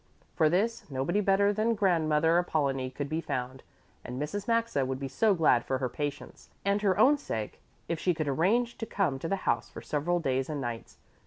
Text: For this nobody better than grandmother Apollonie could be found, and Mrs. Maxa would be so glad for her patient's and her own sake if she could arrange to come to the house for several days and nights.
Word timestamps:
For 0.35 0.49
this 0.49 0.89
nobody 0.89 1.21
better 1.21 1.53
than 1.53 1.75
grandmother 1.75 2.39
Apollonie 2.39 2.89
could 2.89 3.07
be 3.07 3.21
found, 3.21 3.61
and 4.03 4.19
Mrs. 4.19 4.47
Maxa 4.47 4.83
would 4.83 4.99
be 4.99 5.07
so 5.07 5.35
glad 5.35 5.63
for 5.63 5.77
her 5.77 5.89
patient's 5.89 6.49
and 6.65 6.81
her 6.81 6.97
own 6.97 7.19
sake 7.19 7.61
if 7.87 7.99
she 7.99 8.15
could 8.15 8.27
arrange 8.27 8.79
to 8.79 8.87
come 8.87 9.19
to 9.19 9.27
the 9.27 9.35
house 9.45 9.69
for 9.69 9.83
several 9.83 10.19
days 10.19 10.49
and 10.49 10.59
nights. 10.59 10.97